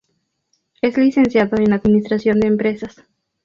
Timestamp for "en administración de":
1.61-2.47